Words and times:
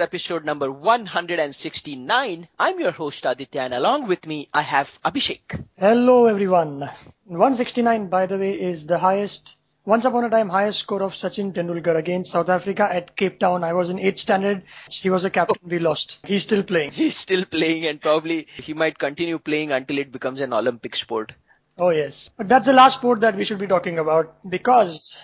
episode 0.00 0.44
number 0.44 0.72
169. 0.72 2.48
I'm 2.58 2.80
your 2.80 2.90
host 2.90 3.24
Aditya 3.26 3.60
and 3.60 3.74
along 3.74 4.08
with 4.08 4.26
me 4.26 4.48
I 4.52 4.62
have 4.62 4.98
Abhishek. 5.04 5.64
Hello 5.78 6.26
everyone. 6.26 6.80
169 7.26 8.08
by 8.08 8.26
the 8.26 8.38
way 8.38 8.58
is 8.58 8.86
the 8.86 8.98
highest, 8.98 9.56
once 9.84 10.04
upon 10.04 10.24
a 10.24 10.30
time 10.30 10.48
highest 10.48 10.78
score 10.80 11.02
of 11.02 11.14
Sachin 11.14 11.52
Tendulkar 11.52 11.96
against 11.96 12.32
South 12.32 12.48
Africa 12.48 12.88
at 12.90 13.16
Cape 13.16 13.38
Town. 13.38 13.64
I 13.64 13.72
was 13.72 13.90
in 13.90 13.96
8th 13.96 14.18
standard. 14.18 14.62
He 14.88 15.10
was 15.10 15.24
a 15.24 15.30
captain. 15.30 15.56
We 15.64 15.78
lost. 15.78 16.18
He's 16.24 16.42
still 16.42 16.62
playing. 16.62 16.92
He's 16.92 17.16
still 17.16 17.44
playing 17.44 17.86
and 17.86 18.00
probably 18.00 18.46
he 18.56 18.74
might 18.74 18.98
continue 18.98 19.38
playing 19.38 19.72
until 19.72 19.98
it 19.98 20.12
becomes 20.12 20.40
an 20.40 20.52
Olympic 20.52 20.96
sport. 20.96 21.32
Oh 21.78 21.90
yes. 21.90 22.30
But 22.36 22.48
that's 22.48 22.66
the 22.66 22.72
last 22.72 22.98
sport 22.98 23.20
that 23.20 23.36
we 23.36 23.44
should 23.44 23.58
be 23.58 23.66
talking 23.66 23.98
about 23.98 24.36
because 24.48 25.20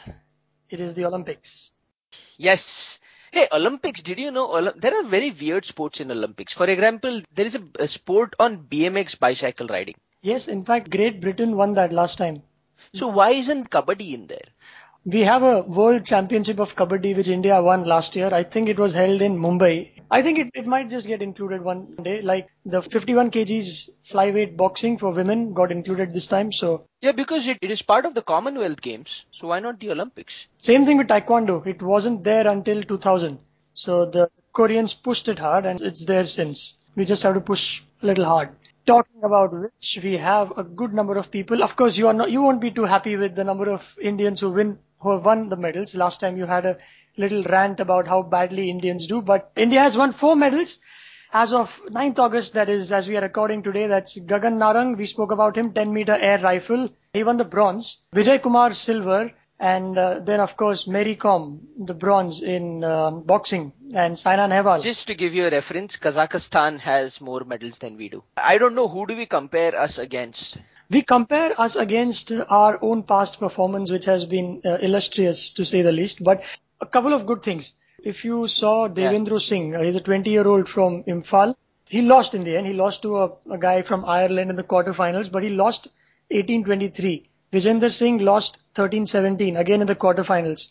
it 0.70 0.80
is 0.80 0.94
the 0.94 1.04
Olympics. 1.04 1.72
Yes. 2.38 2.98
Hey, 3.32 3.48
Olympics, 3.52 4.02
did 4.02 4.18
you 4.18 4.30
know 4.30 4.72
there 4.76 4.96
are 4.96 5.06
very 5.06 5.30
weird 5.30 5.66
sports 5.66 6.00
in 6.00 6.10
Olympics? 6.10 6.52
For 6.54 6.66
example, 6.66 7.20
there 7.34 7.44
is 7.44 7.56
a, 7.56 7.62
a 7.78 7.86
sport 7.86 8.34
on 8.38 8.64
BMX 8.64 9.18
bicycle 9.18 9.66
riding. 9.66 9.96
Yes, 10.22 10.48
in 10.48 10.64
fact 10.64 10.90
Great 10.90 11.20
Britain 11.20 11.56
won 11.56 11.74
that 11.74 11.92
last 11.92 12.16
time. 12.16 12.42
So 12.96 13.08
why 13.08 13.30
isn't 13.30 13.70
Kabaddi 13.70 14.12
in 14.14 14.26
there? 14.26 14.48
We 15.04 15.20
have 15.22 15.42
a 15.42 15.62
world 15.62 16.04
championship 16.04 16.58
of 16.58 16.74
kabaddi 16.74 17.14
which 17.16 17.28
India 17.28 17.62
won 17.62 17.84
last 17.84 18.16
year. 18.16 18.32
I 18.34 18.42
think 18.42 18.68
it 18.68 18.78
was 18.78 18.92
held 18.92 19.22
in 19.22 19.38
Mumbai. 19.38 19.90
I 20.10 20.22
think 20.22 20.38
it, 20.38 20.50
it 20.54 20.66
might 20.66 20.90
just 20.90 21.06
get 21.06 21.22
included 21.22 21.62
one 21.62 21.94
day. 22.02 22.22
Like 22.22 22.48
the 22.64 22.82
51 22.82 23.30
kgs 23.30 23.88
flyweight 24.10 24.56
boxing 24.56 24.98
for 24.98 25.10
women 25.12 25.52
got 25.54 25.70
included 25.70 26.12
this 26.12 26.26
time. 26.26 26.50
So 26.52 26.86
Yeah, 27.00 27.12
because 27.12 27.46
it, 27.46 27.58
it 27.62 27.70
is 27.70 27.82
part 27.82 28.04
of 28.04 28.14
the 28.14 28.22
Commonwealth 28.22 28.80
Games. 28.80 29.24
So 29.30 29.48
why 29.48 29.60
not 29.60 29.78
the 29.78 29.90
Olympics? 29.92 30.48
same 30.58 30.84
thing 30.84 30.98
with 30.98 31.08
taekwondo. 31.08 31.64
It 31.66 31.82
wasn't 31.82 32.24
there 32.24 32.46
until 32.48 32.82
2000. 32.82 33.38
So 33.74 34.06
the 34.06 34.28
Koreans 34.52 34.94
pushed 34.94 35.28
it 35.28 35.38
hard 35.38 35.66
and 35.66 35.80
it's 35.80 36.04
there 36.06 36.24
since. 36.24 36.74
We 36.96 37.04
just 37.04 37.22
have 37.22 37.34
to 37.34 37.40
push 37.40 37.82
a 38.02 38.06
little 38.06 38.24
hard. 38.24 38.50
Talking 38.86 39.24
about 39.24 39.52
which 39.52 39.98
we 40.02 40.16
have 40.16 40.56
a 40.56 40.62
good 40.62 40.94
number 40.94 41.16
of 41.18 41.30
people. 41.30 41.62
Of 41.62 41.74
course, 41.76 41.98
you 41.98 42.06
are 42.06 42.14
not, 42.14 42.30
you 42.30 42.40
won't 42.40 42.60
be 42.60 42.70
too 42.70 42.84
happy 42.84 43.16
with 43.16 43.34
the 43.34 43.42
number 43.44 43.68
of 43.68 43.98
Indians 44.00 44.40
who 44.40 44.50
win, 44.50 44.78
who 45.00 45.10
have 45.10 45.24
won 45.24 45.48
the 45.48 45.56
medals. 45.56 45.94
Last 45.96 46.20
time 46.20 46.36
you 46.36 46.46
had 46.46 46.64
a 46.66 46.78
little 47.16 47.42
rant 47.44 47.80
about 47.80 48.06
how 48.06 48.22
badly 48.22 48.70
Indians 48.70 49.08
do, 49.08 49.20
but 49.20 49.50
India 49.56 49.80
has 49.80 49.96
won 49.96 50.12
four 50.12 50.36
medals. 50.36 50.78
As 51.32 51.52
of 51.52 51.80
9th 51.90 52.20
August, 52.20 52.54
that 52.54 52.68
is, 52.68 52.92
as 52.92 53.08
we 53.08 53.16
are 53.16 53.20
recording 53.22 53.62
today, 53.62 53.88
that's 53.88 54.16
Gagan 54.16 54.58
Narang. 54.58 54.96
We 54.96 55.06
spoke 55.06 55.32
about 55.32 55.56
him, 55.58 55.72
10 55.72 55.92
meter 55.92 56.14
air 56.14 56.38
rifle. 56.38 56.88
He 57.12 57.24
won 57.24 57.36
the 57.36 57.44
bronze. 57.44 58.04
Vijay 58.14 58.40
Kumar 58.40 58.72
silver. 58.72 59.32
And 59.58 59.96
uh, 59.96 60.18
then, 60.18 60.40
of 60.40 60.56
course, 60.56 60.86
Mary 60.86 61.16
Kom, 61.16 61.66
the 61.78 61.94
bronze 61.94 62.42
in 62.42 62.84
um, 62.84 63.22
boxing, 63.22 63.72
and 63.94 64.18
Saina 64.18 64.48
Nehwal. 64.48 64.82
Just 64.82 65.06
to 65.06 65.14
give 65.14 65.34
you 65.34 65.46
a 65.46 65.50
reference, 65.50 65.96
Kazakhstan 65.96 66.78
has 66.80 67.20
more 67.22 67.42
medals 67.44 67.78
than 67.78 67.96
we 67.96 68.10
do. 68.10 68.22
I 68.36 68.58
don't 68.58 68.74
know 68.74 68.86
who 68.86 69.06
do 69.06 69.16
we 69.16 69.24
compare 69.24 69.74
us 69.74 69.96
against. 69.96 70.58
We 70.90 71.00
compare 71.00 71.58
us 71.58 71.74
against 71.74 72.32
our 72.32 72.78
own 72.82 73.02
past 73.04 73.40
performance, 73.40 73.90
which 73.90 74.04
has 74.04 74.26
been 74.26 74.60
uh, 74.64 74.76
illustrious 74.76 75.50
to 75.52 75.64
say 75.64 75.80
the 75.80 75.92
least. 75.92 76.22
But 76.22 76.44
a 76.80 76.86
couple 76.86 77.14
of 77.14 77.24
good 77.24 77.42
things. 77.42 77.72
If 78.04 78.24
you 78.26 78.46
saw 78.46 78.88
Devendra 78.88 79.40
Singh, 79.40 79.74
uh, 79.74 79.82
he's 79.82 79.94
a 79.94 80.00
20 80.00 80.30
year 80.30 80.46
old 80.46 80.68
from 80.68 81.02
Imphal. 81.04 81.54
He 81.88 82.02
lost 82.02 82.34
in 82.34 82.44
the 82.44 82.56
end. 82.56 82.66
He 82.66 82.74
lost 82.74 83.02
to 83.02 83.18
a, 83.18 83.30
a 83.50 83.58
guy 83.58 83.82
from 83.82 84.04
Ireland 84.04 84.50
in 84.50 84.56
the 84.56 84.64
quarterfinals, 84.64 85.32
but 85.32 85.42
he 85.42 85.48
lost 85.48 85.88
18-23. 86.30 87.24
Vijender 87.56 87.90
Singh 87.90 88.18
lost 88.18 88.58
13-17 88.74 89.58
again 89.58 89.80
in 89.80 89.86
the 89.86 89.94
quarterfinals. 90.04 90.68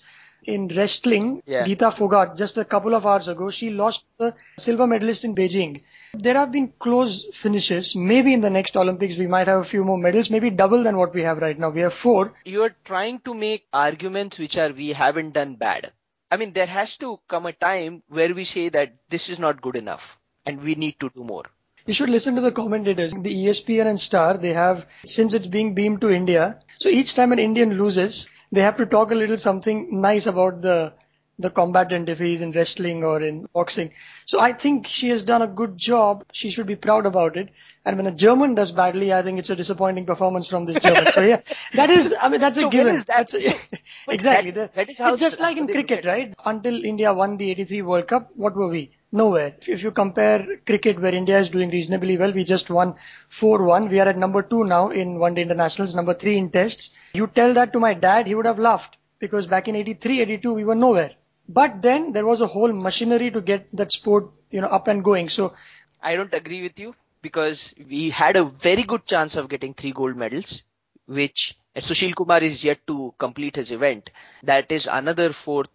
In 0.54 0.68
wrestling, 0.78 1.42
Yeah. 1.48 1.64
Geeta 1.66 1.90
Phogat, 2.00 2.38
just 2.38 2.60
a 2.60 2.66
couple 2.74 2.94
of 2.94 3.06
hours 3.06 3.28
ago, 3.28 3.50
she 3.50 3.70
lost 3.72 4.06
the 4.20 4.34
silver 4.60 4.86
medalist 4.86 5.26
in 5.26 5.34
Beijing. 5.34 5.82
There 6.14 6.36
have 6.36 6.52
been 6.52 6.68
close 6.80 7.26
finishes. 7.34 7.96
Maybe 7.96 8.34
in 8.34 8.42
the 8.42 8.52
next 8.52 8.78
Olympics 8.78 9.18
we 9.18 9.26
might 9.26 9.48
have 9.48 9.62
a 9.62 9.70
few 9.72 9.84
more 9.84 9.98
medals, 9.98 10.30
maybe 10.30 10.52
double 10.52 10.84
than 10.84 10.98
what 10.98 11.16
we 11.16 11.24
have 11.24 11.40
right 11.40 11.58
now. 11.58 11.70
We 11.70 11.82
have 11.82 11.96
four. 11.96 12.34
You 12.46 12.62
are 12.64 12.76
trying 12.84 13.20
to 13.22 13.34
make 13.34 13.66
arguments 13.74 14.38
which 14.38 14.58
are 14.58 14.72
we 14.72 14.90
haven't 14.90 15.32
done 15.34 15.56
bad. 15.56 15.92
I 16.30 16.38
mean, 16.38 16.54
there 16.54 16.68
has 16.78 16.96
to 16.98 17.20
come 17.28 17.48
a 17.48 17.54
time 17.54 18.04
where 18.08 18.34
we 18.36 18.44
say 18.44 18.70
that 18.70 18.94
this 19.10 19.30
is 19.30 19.40
not 19.40 19.62
good 19.62 19.76
enough 19.76 20.18
and 20.46 20.62
we 20.62 20.76
need 20.76 21.00
to 21.00 21.10
do 21.10 21.24
more. 21.24 21.46
You 21.86 21.94
should 21.94 22.10
listen 22.10 22.36
to 22.36 22.42
the 22.42 22.52
commentators. 22.52 23.14
The 23.14 23.34
ESPN 23.46 23.88
and 23.88 24.00
Star, 24.00 24.38
they 24.38 24.54
have, 24.54 24.86
since 25.06 25.34
it's 25.34 25.48
being 25.48 25.74
beamed 25.76 26.02
to 26.02 26.10
India, 26.10 26.60
so 26.80 26.90
each 26.90 27.14
time 27.16 27.32
an 27.32 27.40
Indian 27.40 27.78
loses, 27.78 28.28
they 28.52 28.62
have 28.62 28.78
to 28.78 28.86
talk 28.86 29.12
a 29.12 29.16
little 29.16 29.38
something 29.38 30.02
nice 30.02 30.26
about 30.28 30.62
the 30.62 30.94
the 31.38 31.50
combatant 31.50 32.08
if 32.08 32.18
he's 32.18 32.40
in 32.42 32.54
wrestling 32.54 33.04
or 33.04 33.22
in 33.22 33.46
boxing. 33.54 33.92
So 34.26 34.40
I 34.40 34.54
think 34.54 34.88
she 34.88 35.10
has 35.10 35.22
done 35.22 35.42
a 35.42 35.48
good 35.48 35.78
job. 35.78 36.24
She 36.32 36.50
should 36.50 36.66
be 36.66 36.78
proud 36.78 37.06
about 37.06 37.36
it. 37.36 37.50
And 37.84 37.98
when 37.98 38.08
a 38.08 38.12
German 38.12 38.56
does 38.56 38.72
badly, 38.72 39.12
I 39.14 39.22
think 39.22 39.38
it's 39.40 39.50
a 39.50 39.56
disappointing 39.56 40.06
performance 40.06 40.48
from 40.48 40.64
this 40.66 40.80
German. 40.80 41.06
so 41.12 41.22
yeah, 41.22 41.42
that 41.74 41.90
is, 41.90 42.16
I 42.22 42.30
mean, 42.30 42.40
that's 42.40 42.58
So 42.58 42.68
a 42.68 42.72
given. 42.72 42.96
that- 42.96 43.08
That's 43.08 43.34
a- 43.36 43.54
exactly. 44.08 44.52
that- 44.52 44.76
that 44.76 44.90
is 44.90 44.98
how 44.98 45.12
it's 45.12 45.20
just 45.20 45.42
like 45.42 45.58
in 45.58 45.64
how 45.64 45.68
they 45.68 45.74
look 45.74 45.88
cricket, 45.88 46.06
right? 46.06 46.34
Until 46.46 46.86
India 46.86 47.14
won 47.14 47.36
the 47.36 47.52
83 47.52 47.82
World 47.82 48.08
Cup, 48.08 48.32
what 48.36 48.56
were 48.56 48.70
we? 48.70 48.95
Nowhere. 49.12 49.56
If 49.66 49.82
you 49.84 49.92
compare 49.92 50.46
cricket 50.66 51.00
where 51.00 51.14
India 51.16 51.40
is 51.40 51.50
doing 51.50 51.70
reasonably 51.70 52.18
well, 52.18 52.32
we 52.32 52.44
just 52.44 52.70
won 52.70 52.96
4-1. 53.30 53.90
We 53.90 54.00
are 54.00 54.08
at 54.08 54.18
number 54.18 54.42
two 54.42 54.64
now 54.64 54.90
in 54.90 55.20
one 55.20 55.34
day 55.36 55.42
internationals, 55.42 55.96
number 55.96 56.14
three 56.14 56.38
in 56.38 56.50
tests. 56.52 56.92
You 57.14 57.28
tell 57.28 57.54
that 57.54 57.74
to 57.74 57.80
my 57.80 57.94
dad, 57.94 58.28
he 58.28 58.36
would 58.36 58.46
have 58.46 58.60
laughed 58.60 58.98
because 59.20 59.48
back 59.48 59.68
in 59.68 59.76
83, 59.76 60.22
82, 60.22 60.54
we 60.54 60.66
were 60.66 60.76
nowhere. 60.76 61.12
But 61.48 61.82
then 61.82 62.12
there 62.12 62.26
was 62.26 62.42
a 62.42 62.48
whole 62.48 62.72
machinery 62.74 63.32
to 63.32 63.42
get 63.42 63.68
that 63.74 63.92
sport, 63.92 64.30
you 64.52 64.62
know, 64.62 64.68
up 64.68 64.88
and 64.88 65.04
going. 65.04 65.30
So 65.30 65.54
I 66.02 66.16
don't 66.16 66.34
agree 66.34 66.62
with 66.62 66.78
you 66.80 66.96
because 67.22 67.74
we 67.90 68.10
had 68.10 68.36
a 68.36 68.44
very 68.44 68.84
good 68.84 69.06
chance 69.06 69.36
of 69.36 69.50
getting 69.50 69.74
three 69.74 69.92
gold 69.94 70.16
medals, 70.18 70.62
which 71.06 71.58
Sushil 71.78 72.16
Kumar 72.16 72.42
is 72.44 72.64
yet 72.64 72.86
to 72.88 73.14
complete 73.18 73.56
his 73.56 73.72
event. 73.72 74.10
That 74.44 74.72
is 74.72 74.88
another 74.88 75.32
fourth 75.34 75.70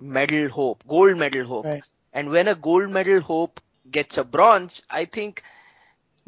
medal 0.00 0.48
hope, 0.48 0.84
gold 0.86 1.16
medal 1.16 1.44
hope. 1.46 1.64
Right. 1.64 1.82
And 2.14 2.30
when 2.30 2.48
a 2.48 2.54
gold 2.54 2.90
medal 2.90 3.20
hope 3.20 3.60
gets 3.90 4.16
a 4.18 4.24
bronze, 4.24 4.82
I 4.90 5.04
think 5.06 5.42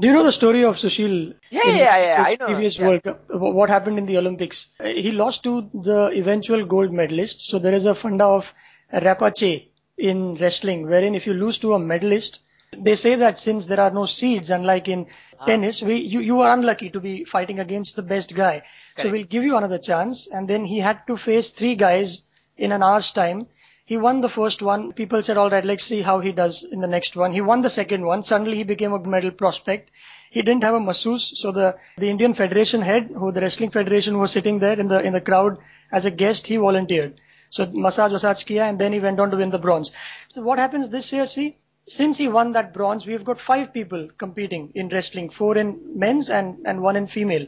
Do 0.01 0.07
you 0.09 0.13
know 0.15 0.25
the 0.25 0.33
story 0.33 0.63
of 0.65 0.77
Sushil? 0.77 1.35
Yeah, 1.51 1.63
yeah, 1.67 1.97
yeah, 2.07 2.25
I 2.27 2.37
know, 2.39 2.47
Previous 2.47 2.79
yeah. 2.79 2.87
World 2.89 3.03
Cup. 3.05 3.25
What 3.31 3.71
happened 3.71 3.99
in 3.99 4.07
the 4.07 4.19
Olympics? 4.19 4.69
Uh, 4.81 4.89
He 5.05 5.13
lost 5.13 5.43
to 5.45 5.71
the 5.89 6.01
eventual 6.23 6.65
gold 6.67 6.93
medalist. 6.93 7.41
So 7.49 7.59
there 7.59 7.73
is 7.73 7.87
a 7.87 7.95
funda 7.95 8.25
of 8.27 8.53
repechage 8.93 9.69
in 9.97 10.35
wrestling, 10.37 10.87
wherein 10.89 11.15
if 11.15 11.27
you 11.27 11.35
lose 11.35 11.59
to 11.61 11.73
a 11.75 11.79
medalist, 11.79 12.41
they 12.77 12.95
say 12.95 13.15
that 13.17 13.41
since 13.41 13.67
there 13.67 13.81
are 13.81 13.91
no 13.91 14.05
seeds, 14.05 14.51
unlike 14.51 14.89
in 14.89 15.07
Ah. 15.41 15.45
tennis, 15.47 15.83
we 15.83 15.97
you, 16.15 16.21
you 16.21 16.41
are 16.41 16.53
unlucky 16.53 16.91
to 16.91 17.01
be 17.01 17.25
fighting 17.25 17.59
against 17.61 17.97
the 17.97 18.03
best 18.03 18.35
guy. 18.35 18.63
So 18.99 19.11
we'll 19.11 19.25
give 19.37 19.45
you 19.45 19.57
another 19.57 19.79
chance. 19.79 20.27
And 20.27 20.49
then 20.49 20.65
he 20.67 20.79
had 20.81 21.07
to 21.07 21.17
face 21.17 21.51
three 21.51 21.75
guys 21.75 22.21
in 22.57 22.73
an 22.73 22.83
hour's 22.83 23.11
time. 23.13 23.47
He 23.87 23.97
won 23.97 24.21
the 24.21 24.29
first 24.29 24.63
one. 24.63 24.93
People 24.93 25.23
said, 25.23 25.37
all 25.37 25.49
right, 25.49 25.65
let's 25.65 25.85
see 25.85 26.03
how 26.03 26.19
he 26.19 26.33
does 26.33 26.65
in 26.65 26.81
the 26.81 26.89
next 26.89 27.15
one. 27.15 27.33
He 27.33 27.41
won 27.41 27.63
the 27.63 27.71
second 27.71 28.05
one. 28.05 28.25
Suddenly 28.25 28.57
he 28.57 28.65
became 28.65 28.93
a 28.93 28.99
medal 28.99 29.31
prospect. 29.31 29.93
He 30.33 30.43
didn't 30.43 30.65
have 30.65 30.75
a 30.75 30.81
masseuse, 30.81 31.39
so 31.41 31.53
the, 31.53 31.77
the 31.97 32.11
Indian 32.11 32.35
Federation 32.35 32.83
head, 32.83 33.11
who 33.17 33.31
the 33.31 33.41
wrestling 33.41 33.71
federation 33.71 34.19
was 34.19 34.33
sitting 34.33 34.59
there 34.59 34.79
in 34.79 34.89
the 34.89 35.01
in 35.01 35.13
the 35.13 35.21
crowd 35.21 35.59
as 35.93 36.05
a 36.05 36.11
guest, 36.11 36.49
he 36.49 36.57
volunteered. 36.57 37.21
So 37.51 37.71
massage 37.73 38.11
massage 38.11 38.43
kiya, 38.45 38.69
and 38.69 38.79
then 38.79 38.93
he 38.93 38.99
went 38.99 39.21
on 39.21 39.31
to 39.31 39.37
win 39.37 39.51
the 39.51 39.59
bronze. 39.59 39.93
So 40.29 40.43
what 40.43 40.59
happens 40.59 40.91
this 40.91 41.13
year? 41.13 41.25
See, 41.25 41.57
since 41.87 42.19
he 42.19 42.27
won 42.27 42.53
that 42.53 42.75
bronze, 42.75 43.07
we've 43.07 43.25
got 43.25 43.41
five 43.41 43.73
people 43.73 44.09
competing 44.19 44.73
in 44.75 44.89
wrestling, 44.89 45.31
four 45.31 45.57
in 45.57 45.79
men's 45.95 46.29
and 46.29 46.67
and 46.67 46.83
one 46.83 46.97
in 46.97 47.07
female. 47.07 47.47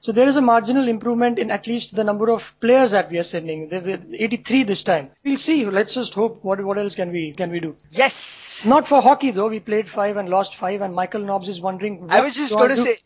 So 0.00 0.12
there 0.12 0.26
is 0.26 0.36
a 0.36 0.40
marginal 0.40 0.88
improvement 0.88 1.38
in 1.38 1.50
at 1.50 1.66
least 1.66 1.94
the 1.94 2.04
number 2.04 2.30
of 2.30 2.54
players 2.60 2.92
that 2.92 3.10
we 3.10 3.18
are 3.18 3.22
sending. 3.22 3.68
Were 3.68 3.98
83 4.12 4.62
this 4.64 4.82
time. 4.82 5.10
We'll 5.24 5.36
see. 5.36 5.66
Let's 5.66 5.94
just 5.94 6.14
hope. 6.14 6.42
What 6.42 6.64
what 6.64 6.78
else 6.78 6.94
can 6.94 7.12
we 7.12 7.32
can 7.32 7.50
we 7.50 7.60
do? 7.60 7.76
yes. 7.90 8.62
Not 8.64 8.86
for 8.86 9.02
hockey 9.02 9.30
though. 9.30 9.48
We 9.48 9.60
played 9.60 9.88
five 9.88 10.16
and 10.16 10.28
lost 10.28 10.56
five, 10.56 10.80
and 10.80 10.94
Michael 10.94 11.22
Nobbs 11.22 11.48
is 11.48 11.60
wondering. 11.60 12.06
I 12.08 12.20
was 12.20 12.34
just 12.34 12.54
going 12.54 12.70
to 12.70 12.76
say, 12.76 12.98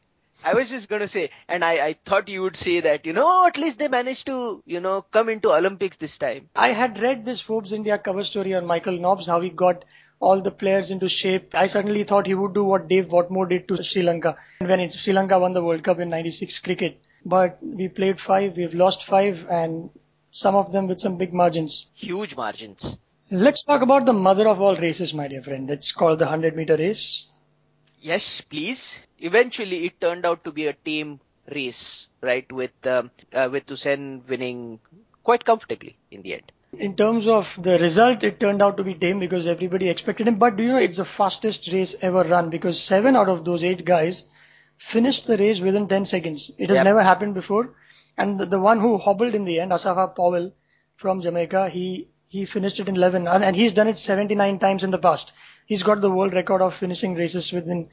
I 0.42 0.54
was 0.54 0.68
just 0.68 0.88
going 0.88 1.00
to 1.00 1.08
say, 1.08 1.30
and 1.48 1.64
I, 1.64 1.72
I 1.86 1.96
thought 2.04 2.28
you 2.28 2.42
would 2.42 2.56
say 2.56 2.80
that, 2.80 3.06
you 3.06 3.12
know, 3.12 3.46
at 3.46 3.56
least 3.56 3.78
they 3.78 3.88
managed 3.88 4.26
to, 4.26 4.62
you 4.66 4.80
know, 4.80 5.02
come 5.02 5.28
into 5.28 5.52
Olympics 5.52 5.96
this 5.96 6.18
time. 6.18 6.50
I 6.54 6.72
had 6.72 7.00
read 7.00 7.24
this 7.24 7.40
Forbes 7.40 7.72
India 7.72 7.96
cover 7.98 8.24
story 8.24 8.54
on 8.54 8.66
Michael 8.66 8.98
Nobbs, 8.98 9.26
how 9.26 9.40
he 9.40 9.48
got 9.48 9.84
all 10.24 10.40
the 10.40 10.50
players 10.50 10.90
into 10.90 11.08
shape. 11.08 11.54
I 11.54 11.66
suddenly 11.66 12.04
thought 12.04 12.26
he 12.26 12.34
would 12.34 12.54
do 12.54 12.64
what 12.64 12.88
Dav 12.88 13.06
Whatmore 13.06 13.48
did 13.48 13.68
to 13.68 13.82
Sri 13.82 14.02
Lanka 14.02 14.36
when 14.60 14.80
it, 14.80 14.94
Sri 14.94 15.12
Lanka 15.12 15.38
won 15.38 15.52
the 15.52 15.62
World 15.62 15.84
Cup 15.84 16.00
in 16.00 16.10
96 16.10 16.58
cricket. 16.60 16.98
But 17.24 17.58
we 17.62 17.88
played 17.88 18.20
five, 18.20 18.56
we've 18.56 18.74
lost 18.74 19.04
five, 19.04 19.46
and 19.50 19.90
some 20.30 20.56
of 20.56 20.72
them 20.72 20.88
with 20.88 21.00
some 21.00 21.16
big 21.16 21.32
margins. 21.32 21.86
Huge 21.94 22.36
margins. 22.36 22.96
Let's 23.30 23.64
talk 23.64 23.82
about 23.82 24.06
the 24.06 24.12
mother 24.12 24.48
of 24.48 24.60
all 24.60 24.76
races, 24.76 25.14
my 25.14 25.28
dear 25.28 25.42
friend. 25.42 25.70
It's 25.70 25.92
called 25.92 26.18
the 26.18 26.26
100 26.26 26.56
meter 26.56 26.76
race. 26.76 27.28
Yes, 28.00 28.40
please. 28.40 29.00
Eventually, 29.18 29.86
it 29.86 30.00
turned 30.00 30.26
out 30.26 30.44
to 30.44 30.52
be 30.52 30.66
a 30.66 30.74
team 30.74 31.20
race, 31.50 32.08
right? 32.20 32.50
With 32.52 32.86
um, 32.86 33.10
uh, 33.32 33.48
with 33.50 33.66
Usain 33.66 34.26
winning 34.28 34.80
quite 35.22 35.44
comfortably 35.44 35.96
in 36.10 36.22
the 36.22 36.34
end. 36.34 36.52
In 36.78 36.96
terms 36.96 37.26
of 37.28 37.48
the 37.62 37.78
result, 37.78 38.22
it 38.24 38.38
turned 38.40 38.62
out 38.62 38.76
to 38.76 38.84
be 38.84 38.94
tame 38.94 39.18
because 39.18 39.46
everybody 39.46 39.88
expected 39.88 40.28
him. 40.28 40.36
But 40.36 40.56
do 40.56 40.62
you 40.62 40.68
know 40.70 40.78
it's 40.78 40.96
the 40.98 41.04
fastest 41.04 41.72
race 41.72 41.94
ever 42.02 42.22
run 42.24 42.50
because 42.50 42.80
seven 42.82 43.16
out 43.16 43.28
of 43.28 43.44
those 43.44 43.62
eight 43.64 43.84
guys 43.84 44.24
finished 44.78 45.26
the 45.26 45.36
race 45.36 45.60
within 45.60 45.88
10 45.88 46.04
seconds. 46.06 46.50
It 46.58 46.68
has 46.70 46.76
Yep. 46.78 46.84
never 46.84 47.02
happened 47.02 47.34
before. 47.34 47.74
And 48.16 48.38
the, 48.40 48.46
the 48.46 48.58
one 48.58 48.80
who 48.80 48.98
hobbled 48.98 49.34
in 49.34 49.44
the 49.44 49.60
end, 49.60 49.72
Asafa 49.72 50.14
Powell 50.16 50.52
from 50.96 51.20
Jamaica, 51.20 51.68
he 51.70 52.08
he 52.28 52.44
finished 52.44 52.80
it 52.80 52.88
in 52.88 52.96
11, 52.96 53.28
and, 53.28 53.44
and 53.44 53.54
he's 53.54 53.72
done 53.72 53.86
it 53.86 53.98
79 53.98 54.58
times 54.58 54.82
in 54.82 54.90
the 54.90 54.98
past. 54.98 55.32
He's 55.66 55.84
got 55.84 56.00
the 56.00 56.10
world 56.10 56.32
record 56.34 56.62
of 56.62 56.74
finishing 56.74 57.14
races 57.14 57.52
within 57.52 57.88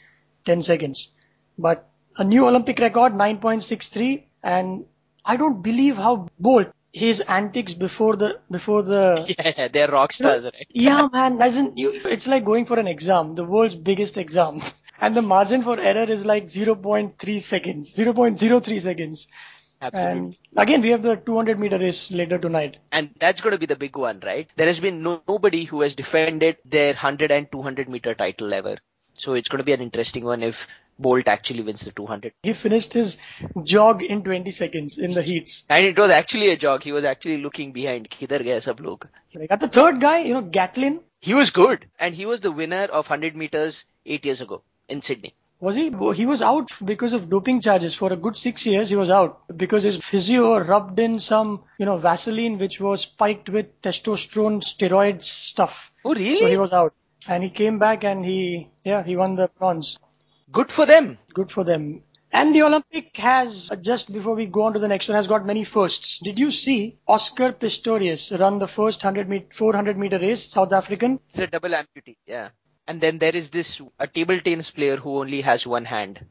10 0.45 0.63
seconds. 0.63 1.09
But 1.59 1.87
a 2.17 2.23
new 2.23 2.47
Olympic 2.47 2.79
record, 2.79 3.13
9.63, 3.13 4.23
and 4.41 4.85
I 5.23 5.37
don't 5.37 5.61
believe 5.61 5.97
how 5.97 6.27
Bolt 6.39 6.69
his 6.93 7.21
antics 7.21 7.73
before 7.73 8.15
the 8.15 8.39
before 8.49 8.83
the 8.83 9.33
Yeah, 9.39 9.67
they're 9.67 9.87
rock 9.89 10.13
stars, 10.13 10.43
right? 10.45 10.67
yeah, 10.69 11.07
man, 11.11 11.37
doesn't 11.37 11.77
you? 11.77 11.91
It's 12.05 12.27
like 12.27 12.45
going 12.45 12.65
for 12.65 12.79
an 12.79 12.87
exam, 12.87 13.35
the 13.35 13.43
world's 13.45 13.75
biggest 13.75 14.17
exam, 14.17 14.61
and 15.01 15.15
the 15.15 15.21
margin 15.21 15.61
for 15.63 15.79
error 15.79 16.09
is 16.09 16.25
like 16.25 16.45
0.3 16.45 17.41
seconds, 17.41 17.95
0.03 17.95 18.81
seconds. 18.81 19.27
Absolutely. 19.81 20.19
And 20.19 20.35
again, 20.57 20.81
we 20.81 20.89
have 20.89 21.01
the 21.03 21.15
200 21.15 21.59
meter 21.59 21.77
race 21.79 22.11
later 22.11 22.37
tonight. 22.37 22.77
And 22.91 23.09
that's 23.19 23.41
going 23.41 23.51
to 23.53 23.57
be 23.59 23.65
the 23.65 23.75
big 23.75 23.97
one, 23.97 24.19
right? 24.23 24.47
There 24.55 24.67
has 24.67 24.79
been 24.79 25.01
no, 25.01 25.21
nobody 25.27 25.63
who 25.65 25.81
has 25.81 25.95
defended 25.95 26.57
their 26.65 26.93
100 26.93 27.31
and 27.31 27.51
200 27.51 27.89
meter 27.89 28.13
title 28.13 28.53
ever. 28.53 28.77
So 29.13 29.33
it's 29.33 29.49
going 29.49 29.59
to 29.59 29.63
be 29.65 29.73
an 29.73 29.81
interesting 29.81 30.23
one 30.23 30.43
if 30.43 30.67
Bolt 31.01 31.27
actually 31.27 31.63
wins 31.63 31.81
the 31.81 31.91
200. 31.91 32.33
He 32.43 32.53
finished 32.53 32.93
his 32.93 33.17
jog 33.63 34.03
in 34.03 34.23
20 34.23 34.51
seconds 34.51 34.97
in 34.97 35.11
the 35.11 35.21
heats. 35.21 35.63
And 35.69 35.85
it 35.85 35.97
was 35.97 36.11
actually 36.11 36.49
a 36.49 36.57
jog. 36.57 36.83
He 36.83 36.91
was 36.91 37.05
actually 37.05 37.37
looking 37.37 37.71
behind. 37.71 38.09
Kidhar 38.09 38.43
gaya 38.43 38.61
sab 38.61 38.79
log? 38.79 39.07
Like 39.33 39.51
at 39.51 39.59
the 39.59 39.67
third 39.67 40.01
guy, 40.01 40.19
you 40.19 40.33
know, 40.33 40.41
Gatlin, 40.41 40.99
He 41.19 41.33
was 41.33 41.51
good. 41.51 41.85
And 41.99 42.15
he 42.15 42.25
was 42.25 42.41
the 42.41 42.51
winner 42.51 42.83
of 42.85 43.09
100 43.09 43.35
meters 43.35 43.83
eight 44.05 44.25
years 44.25 44.41
ago 44.41 44.63
in 44.89 45.01
Sydney. 45.01 45.33
was 45.59 45.75
he? 45.75 45.91
He 46.15 46.25
was 46.25 46.41
out 46.41 46.71
because 46.83 47.13
of 47.13 47.29
doping 47.29 47.61
charges 47.61 47.93
for 47.93 48.11
a 48.11 48.15
good 48.15 48.37
six 48.37 48.65
years. 48.65 48.89
He 48.89 48.95
was 48.95 49.11
out 49.11 49.43
because 49.55 49.83
his 49.83 49.97
physio 49.97 50.57
rubbed 50.59 50.99
in 50.99 51.19
some, 51.19 51.63
you 51.77 51.85
know, 51.85 51.97
Vaseline 51.97 52.57
which 52.57 52.79
was 52.79 53.01
spiked 53.01 53.49
with 53.49 53.67
testosterone 53.83 54.61
steroid 54.69 55.23
stuff. 55.23 55.91
Oh, 56.03 56.15
really? 56.15 56.35
So 56.37 56.47
he 56.47 56.57
was 56.57 56.73
out. 56.73 56.95
And 57.27 57.43
he 57.43 57.51
came 57.51 57.77
back 57.77 58.03
and 58.03 58.25
he, 58.25 58.69
yeah, 58.83 59.03
he 59.03 59.15
won 59.15 59.35
the 59.35 59.49
bronze. 59.59 59.99
Good 60.51 60.71
for 60.71 60.85
them. 60.85 61.17
Good 61.33 61.51
for 61.51 61.63
them. 61.63 62.03
And 62.33 62.55
the 62.55 62.63
Olympic 62.63 63.15
has, 63.17 63.69
uh, 63.71 63.75
just 63.75 64.11
before 64.11 64.35
we 64.35 64.45
go 64.45 64.63
on 64.63 64.73
to 64.73 64.79
the 64.79 64.87
next 64.87 65.09
one, 65.09 65.17
has 65.17 65.27
got 65.27 65.45
many 65.45 65.65
firsts. 65.65 66.19
Did 66.19 66.39
you 66.39 66.49
see 66.49 66.97
Oscar 67.07 67.51
Pistorius 67.51 68.31
run 68.39 68.59
the 68.59 68.67
first 68.67 69.03
100 69.03 69.27
meter, 69.27 69.45
400 69.53 69.97
meter 69.97 70.17
race, 70.17 70.45
South 70.45 70.71
African? 70.71 71.19
It's 71.29 71.39
a 71.39 71.47
double 71.47 71.71
amputee. 71.71 72.15
Yeah. 72.25 72.49
And 72.87 73.01
then 73.01 73.17
there 73.19 73.35
is 73.35 73.49
this, 73.49 73.81
a 73.99 74.07
table 74.07 74.39
tennis 74.39 74.71
player 74.71 74.95
who 74.95 75.17
only 75.19 75.41
has 75.41 75.67
one 75.67 75.85
hand. 75.85 76.25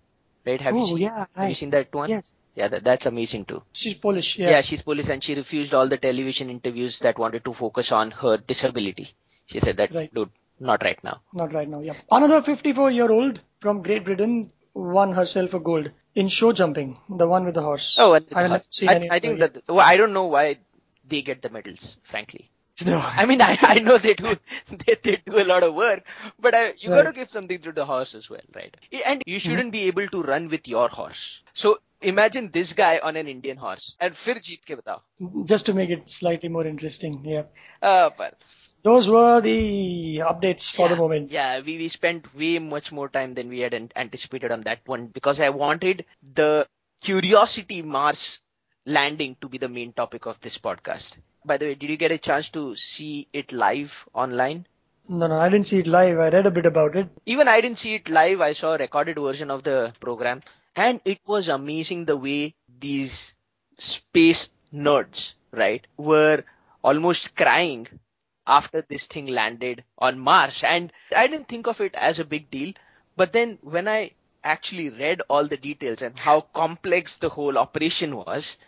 Right? 0.47 0.61
Have 0.61 0.75
you 0.75 0.83
Oh, 0.83 0.87
seen, 0.87 0.99
yeah, 0.99 1.27
have 1.37 1.49
you 1.51 1.55
seen 1.55 1.71
that 1.71 1.95
one? 1.95 2.09
Yes. 2.09 2.25
Yeah, 2.55 2.69
that, 2.69 2.83
that's 2.85 3.07
amazing 3.07 3.45
too. 3.45 3.63
She's 3.73 3.95
Polish, 3.95 4.39
Yeah. 4.39 4.51
yeah. 4.51 4.61
she's 4.63 4.83
Polish 4.83 5.09
and 5.09 5.23
she 5.23 5.35
refused 5.35 5.75
all 5.75 5.87
the 5.87 5.99
television 5.99 6.49
interviews 6.51 6.99
that 7.01 7.19
wanted 7.19 7.45
to 7.45 7.53
focus 7.53 7.93
on 7.93 8.11
her 8.11 8.39
disability. 8.39 9.15
She 9.47 9.61
said 9.61 9.77
that, 9.77 9.95
Right. 9.95 10.13
dude, 10.13 10.31
not 10.59 10.83
right 10.83 11.03
now. 11.05 11.21
Not 11.35 11.53
right 11.53 11.69
now, 11.69 11.81
yeah. 11.81 11.93
Another 12.11 12.41
54 12.43 12.91
year 12.91 13.11
old 13.11 13.41
from 13.60 13.82
Great 13.84 14.04
Britain 14.06 14.52
won 14.74 15.14
herself 15.14 15.54
a 15.54 15.60
gold 15.60 15.92
in 16.16 16.28
show 16.28 16.52
jumping, 16.54 16.98
the 17.10 17.28
one 17.28 17.46
with 17.46 17.54
the 17.56 17.62
horse. 17.62 17.96
Oh, 18.00 18.14
and 18.14 18.26
I 18.34 18.42
haven't 18.44 18.74
seen 18.74 18.90
I, 18.90 18.96
any 18.96 19.10
I 19.10 19.16
of 19.18 19.22
think 19.22 19.40
them 19.40 19.52
that, 19.54 19.68
well, 19.68 19.86
I 19.86 19.98
don't 19.98 20.14
know 20.14 20.26
why 20.28 20.58
they 21.08 21.22
get 21.22 21.42
the 21.42 21.50
medals, 21.50 21.98
frankly. 22.04 22.50
yet. 22.80 22.88
No. 22.88 23.00
I 23.00 23.26
mean, 23.26 23.42
I, 23.42 23.58
I 23.62 23.80
know 23.80 23.98
they 23.98 24.14
do, 24.14 24.36
they, 24.70 24.96
they 25.04 25.16
do 25.26 25.38
a 25.40 25.46
lot 25.46 25.64
of 25.64 25.74
work, 25.76 26.04
but 26.40 26.54
I, 26.56 26.74
you 26.78 26.90
Right. 26.92 27.04
gotta 27.04 27.14
give 27.14 27.30
something 27.30 27.60
to 27.62 27.72
the 27.72 27.86
horse 27.86 28.14
as 28.16 28.30
well, 28.30 28.42
right? 28.54 28.76
And 29.06 29.24
you 29.26 29.40
shouldn't 29.40 29.72
be 29.72 29.84
able 29.84 30.08
to 30.10 30.22
run 30.24 30.50
with 30.50 30.68
your 30.68 30.90
horse. 30.90 31.42
So 31.54 31.80
imagine 32.02 32.50
this 32.52 32.74
guy 32.74 33.00
on 33.02 33.16
an 33.16 33.28
Indian 33.28 33.58
horse. 33.58 33.96
And 34.00 34.14
फिर 34.16 34.40
जीत 34.50 34.66
के 34.68 34.76
बताओ. 34.76 35.46
Just 35.46 35.66
to 35.68 35.74
make 35.74 35.90
it 35.90 36.10
slightly 36.10 36.50
more 36.50 36.66
interesting, 36.68 37.24
yeah. 37.26 37.44
Uh, 37.82 38.10
but 38.18 38.36
those 38.83 39.11
were 39.11 39.41
the 39.41 40.19
updates 40.19 40.71
for 40.71 40.89
the 40.89 40.97
moment. 40.97 41.31
Yeah, 41.31 41.61
we, 41.61 41.77
we 41.77 41.89
spent 41.89 42.35
way 42.35 42.59
much 42.59 42.93
more 42.93 43.09
time 43.09 43.35
than 43.35 43.49
we 43.49 43.61
had 43.61 43.75
an- 43.75 43.93
anticipated 43.95 44.51
on 44.51 44.63
that 44.63 44.81
one 44.87 45.09
because 45.09 45.39
I 45.39 45.51
wanted 45.51 46.07
the 46.35 46.67
Curiosity 47.03 47.83
Mars 47.83 48.39
landing 48.87 49.37
to 49.43 49.49
be 49.49 49.59
the 49.59 49.69
main 49.69 49.93
topic 49.93 50.27
of 50.27 50.41
this 50.41 50.57
podcast. 50.57 51.17
By 51.45 51.59
the 51.59 51.67
way, 51.67 51.75
did 51.75 51.91
you 51.91 51.97
get 51.97 52.13
a 52.13 52.19
chance 52.19 52.49
to 52.51 52.75
see 52.77 53.29
it 53.33 53.53
live 53.53 53.95
online? 54.15 54.67
No, 55.09 55.27
no, 55.27 55.39
I 55.39 55.49
didn't 55.51 55.67
see 55.67 55.81
it 55.81 55.87
live. 55.87 56.19
I 56.19 56.29
read 56.29 56.47
a 56.47 56.51
bit 56.51 56.67
about 56.67 56.97
it. 56.97 57.09
Even 57.27 57.49
I 57.49 57.61
didn't 57.61 57.79
see 57.79 57.95
it 57.97 58.09
live. 58.09 58.41
I 58.41 58.53
saw 58.53 58.75
a 58.75 58.79
recorded 58.79 59.19
version 59.19 59.51
of 59.51 59.63
the 59.63 59.93
program 60.01 60.43
and 60.75 61.01
it 61.05 61.21
was 61.27 61.49
amazing 61.49 62.05
the 62.07 62.17
way 62.17 62.55
these 62.81 63.35
space 63.79 64.49
nerds, 64.73 65.33
right, 65.53 65.87
were 65.97 66.45
almost 66.83 67.37
crying 67.37 67.89
after 68.51 68.83
this 68.83 69.07
thing 69.07 69.29
landed 69.29 69.85
on 69.99 70.19
Mars. 70.19 70.65
And 70.65 70.93
I 71.17 71.29
didn't 71.29 71.49
think 71.49 71.69
of 71.69 71.81
it 71.81 71.95
as 71.95 72.19
a 72.21 72.25
big 72.25 72.51
deal. 72.51 72.75
But 73.17 73.33
then 73.33 73.59
when 73.63 73.89
I 73.89 74.13
actually 74.45 74.91
read 74.91 75.23
all 75.31 75.47
the 75.47 75.57
details 75.59 76.03
and 76.03 76.19
how 76.19 76.43
complex 76.43 77.19
the 77.19 77.31
whole 77.31 77.59
operation 77.59 78.17
was, 78.17 78.59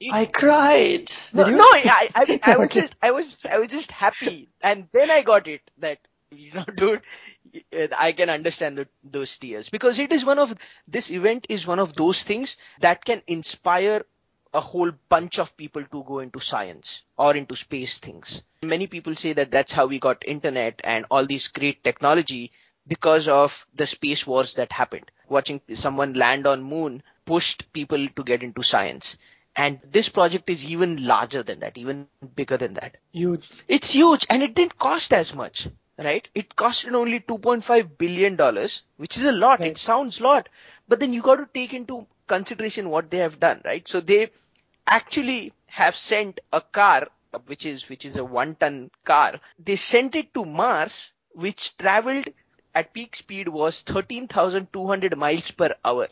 it- 0.00 0.12
I 0.12 0.26
cried. 0.26 1.10
no, 1.34 1.48
no, 1.48 1.64
I, 1.64 2.10
I, 2.14 2.40
I 2.44 2.56
was 2.58 2.70
just, 2.70 2.96
I 3.02 3.10
was, 3.12 3.38
I 3.50 3.58
was 3.58 3.68
just 3.68 3.92
happy, 3.92 4.48
and 4.62 4.88
then 4.92 5.10
I 5.10 5.22
got 5.22 5.46
it 5.48 5.62
that 5.78 5.98
you 6.30 6.52
know, 6.54 6.64
dude, 6.76 7.02
I 7.96 8.12
can 8.12 8.30
understand 8.30 8.78
the, 8.78 8.88
those 9.04 9.36
tears 9.36 9.68
because 9.68 9.98
it 9.98 10.12
is 10.12 10.24
one 10.24 10.38
of 10.38 10.54
this 10.88 11.10
event 11.10 11.46
is 11.48 11.66
one 11.66 11.78
of 11.80 11.94
those 11.94 12.22
things 12.22 12.56
that 12.80 13.04
can 13.04 13.22
inspire 13.26 14.04
a 14.52 14.60
whole 14.60 14.90
bunch 15.08 15.38
of 15.38 15.56
people 15.56 15.84
to 15.84 16.04
go 16.04 16.18
into 16.18 16.40
science 16.40 17.02
or 17.16 17.36
into 17.36 17.54
space 17.54 17.98
things. 17.98 18.42
Many 18.62 18.86
people 18.86 19.14
say 19.14 19.32
that 19.34 19.50
that's 19.50 19.72
how 19.72 19.86
we 19.86 19.98
got 19.98 20.26
internet 20.26 20.80
and 20.84 21.06
all 21.10 21.24
these 21.26 21.48
great 21.48 21.84
technology 21.84 22.52
because 22.86 23.28
of 23.28 23.66
the 23.74 23.86
space 23.86 24.26
wars 24.26 24.54
that 24.54 24.72
happened. 24.72 25.10
Watching 25.28 25.60
someone 25.74 26.14
land 26.14 26.46
on 26.46 26.62
moon 26.62 27.02
pushed 27.24 27.72
people 27.72 28.08
to 28.08 28.24
get 28.24 28.42
into 28.42 28.62
science. 28.62 29.16
And 29.54 29.80
this 29.84 30.08
project 30.08 30.50
is 30.50 30.64
even 30.64 31.06
larger 31.06 31.42
than 31.42 31.60
that, 31.60 31.76
even 31.76 32.08
bigger 32.34 32.56
than 32.56 32.74
that. 32.74 32.96
Huge. 33.12 33.48
It's 33.68 33.90
huge 33.90 34.26
and 34.28 34.42
it 34.42 34.54
didn't 34.54 34.78
cost 34.78 35.12
as 35.12 35.34
much, 35.34 35.68
right? 35.98 36.26
It 36.34 36.56
costed 36.56 36.94
only 36.94 37.20
2.5 37.20 37.98
billion 37.98 38.36
dollars, 38.36 38.82
which 38.96 39.16
is 39.16 39.24
a 39.24 39.32
lot. 39.32 39.60
Right. 39.60 39.70
It 39.72 39.78
sounds 39.78 40.20
a 40.20 40.24
lot, 40.24 40.48
but 40.88 40.98
then 41.00 41.12
you 41.12 41.22
got 41.22 41.36
to 41.36 41.48
take 41.52 41.74
into 41.74 42.06
consideration 42.26 42.90
what 42.90 43.10
they 43.10 43.18
have 43.18 43.40
done, 43.40 43.60
right? 43.64 43.86
So 43.86 44.00
they 44.00 44.30
actually 44.86 45.52
have 45.66 45.96
sent 45.96 46.40
a 46.52 46.60
car, 46.60 47.08
which 47.46 47.64
is, 47.66 47.88
which 47.88 48.04
is 48.04 48.16
a 48.16 48.24
one 48.24 48.54
ton 48.56 48.90
car. 49.04 49.40
They 49.58 49.76
sent 49.76 50.16
it 50.16 50.34
to 50.34 50.44
Mars, 50.44 51.12
which 51.32 51.76
traveled 51.76 52.28
at 52.74 52.92
peak 52.92 53.14
speed 53.16 53.48
was 53.48 53.80
13,200 53.82 55.16
miles 55.16 55.50
per 55.50 55.74
hour, 55.84 56.08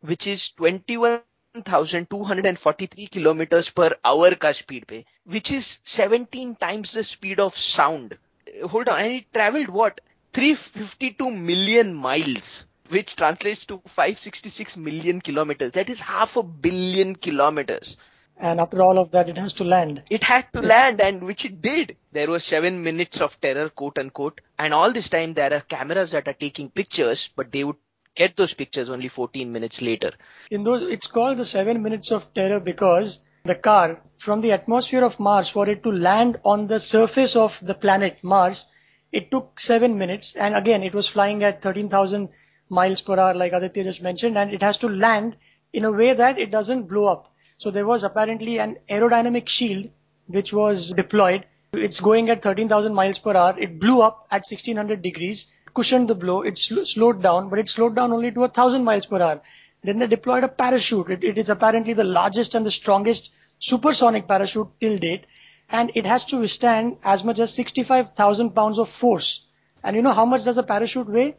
which 0.00 0.26
is 0.26 0.50
21,243 0.50 3.06
kilometers 3.06 3.70
per 3.70 3.96
hour 4.04 4.34
ka 4.34 4.52
speed 4.52 4.86
pe, 4.86 5.04
which 5.24 5.50
is 5.50 5.78
17 5.84 6.56
times 6.56 6.92
the 6.92 7.04
speed 7.04 7.40
of 7.40 7.56
sound. 7.56 8.18
Hold 8.64 8.88
on, 8.88 9.00
and 9.00 9.12
it 9.12 9.32
traveled 9.32 9.68
what? 9.68 10.00
352 10.34 11.30
million 11.30 11.94
miles, 11.94 12.64
which 12.90 13.16
translates 13.16 13.66
to 13.66 13.80
566 13.86 14.76
million 14.76 15.20
kilometers. 15.20 15.72
That 15.72 15.90
is 15.90 16.00
half 16.00 16.36
a 16.36 16.42
billion 16.42 17.16
kilometers. 17.16 17.96
And 18.38 18.60
after 18.60 18.82
all 18.82 18.98
of 18.98 19.12
that, 19.12 19.28
it 19.28 19.38
has 19.38 19.54
to 19.54 19.64
land. 19.64 20.02
It 20.10 20.22
had 20.22 20.52
to 20.52 20.60
land 20.60 21.00
and 21.00 21.22
which 21.22 21.44
it 21.44 21.62
did. 21.62 21.96
There 22.12 22.28
was 22.28 22.44
seven 22.44 22.82
minutes 22.82 23.20
of 23.20 23.40
terror, 23.40 23.70
quote 23.70 23.98
unquote. 23.98 24.40
And 24.58 24.74
all 24.74 24.92
this 24.92 25.08
time 25.08 25.34
there 25.34 25.52
are 25.54 25.60
cameras 25.60 26.10
that 26.10 26.28
are 26.28 26.34
taking 26.34 26.70
pictures, 26.70 27.30
but 27.34 27.50
they 27.50 27.64
would 27.64 27.76
get 28.14 28.36
those 28.36 28.54
pictures 28.54 28.90
only 28.90 29.08
14 29.08 29.50
minutes 29.50 29.80
later. 29.80 30.12
In 30.50 30.64
those, 30.64 30.90
it's 30.90 31.06
called 31.06 31.38
the 31.38 31.44
seven 31.44 31.82
minutes 31.82 32.10
of 32.10 32.32
terror 32.34 32.60
because 32.60 33.20
the 33.44 33.54
car 33.54 34.00
from 34.18 34.40
the 34.40 34.52
atmosphere 34.52 35.04
of 35.04 35.20
Mars 35.20 35.48
for 35.48 35.68
it 35.68 35.82
to 35.84 35.92
land 35.92 36.38
on 36.44 36.66
the 36.66 36.80
surface 36.80 37.36
of 37.36 37.58
the 37.62 37.74
planet 37.74 38.18
Mars, 38.22 38.66
it 39.12 39.30
took 39.30 39.60
seven 39.60 39.96
minutes. 39.96 40.34
And 40.36 40.54
again, 40.54 40.82
it 40.82 40.94
was 40.94 41.06
flying 41.06 41.42
at 41.42 41.62
13,000 41.62 42.28
miles 42.68 43.00
per 43.00 43.18
hour, 43.18 43.34
like 43.34 43.52
Aditya 43.52 43.84
just 43.84 44.02
mentioned, 44.02 44.36
and 44.36 44.52
it 44.52 44.62
has 44.62 44.78
to 44.78 44.88
land 44.88 45.36
in 45.72 45.84
a 45.84 45.92
way 45.92 46.12
that 46.14 46.38
it 46.38 46.50
doesn't 46.50 46.84
blow 46.84 47.06
up. 47.06 47.32
So 47.58 47.70
there 47.70 47.86
was 47.86 48.04
apparently 48.04 48.58
an 48.58 48.76
aerodynamic 48.88 49.48
shield 49.48 49.90
which 50.26 50.52
was 50.52 50.92
deployed. 50.92 51.46
It's 51.72 52.00
going 52.00 52.28
at 52.30 52.42
13,000 52.42 52.94
miles 52.94 53.18
per 53.18 53.36
hour. 53.36 53.58
It 53.58 53.78
blew 53.80 54.02
up 54.02 54.26
at 54.30 54.44
1600 54.48 55.02
degrees, 55.02 55.46
cushioned 55.74 56.08
the 56.08 56.14
blow. 56.14 56.42
It 56.42 56.58
sl- 56.58 56.84
slowed 56.84 57.22
down, 57.22 57.48
but 57.48 57.58
it 57.58 57.68
slowed 57.68 57.94
down 57.94 58.12
only 58.12 58.30
to 58.30 58.40
1000 58.40 58.84
miles 58.84 59.06
per 59.06 59.20
hour. 59.22 59.40
Then 59.82 59.98
they 59.98 60.06
deployed 60.06 60.44
a 60.44 60.48
parachute. 60.48 61.10
It, 61.10 61.24
it 61.24 61.38
is 61.38 61.48
apparently 61.48 61.92
the 61.92 62.04
largest 62.04 62.54
and 62.54 62.66
the 62.66 62.70
strongest 62.70 63.30
supersonic 63.58 64.26
parachute 64.26 64.68
till 64.80 64.98
date. 64.98 65.26
And 65.68 65.92
it 65.94 66.06
has 66.06 66.24
to 66.26 66.38
withstand 66.38 66.98
as 67.02 67.24
much 67.24 67.38
as 67.38 67.54
65,000 67.54 68.50
pounds 68.50 68.78
of 68.78 68.88
force. 68.88 69.46
And 69.82 69.96
you 69.96 70.02
know 70.02 70.12
how 70.12 70.24
much 70.26 70.44
does 70.44 70.58
a 70.58 70.62
parachute 70.62 71.08
weigh? 71.08 71.36